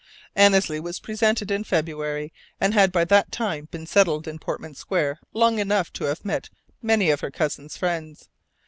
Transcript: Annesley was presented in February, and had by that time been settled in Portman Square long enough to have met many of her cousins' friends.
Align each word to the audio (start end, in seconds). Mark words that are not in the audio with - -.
Annesley 0.35 0.79
was 0.79 0.99
presented 0.99 1.51
in 1.51 1.63
February, 1.63 2.33
and 2.59 2.73
had 2.73 2.91
by 2.91 3.05
that 3.05 3.31
time 3.31 3.67
been 3.69 3.85
settled 3.85 4.27
in 4.27 4.39
Portman 4.39 4.73
Square 4.73 5.19
long 5.31 5.59
enough 5.59 5.93
to 5.93 6.05
have 6.05 6.25
met 6.25 6.49
many 6.81 7.11
of 7.11 7.19
her 7.19 7.29
cousins' 7.29 7.77
friends. 7.77 8.27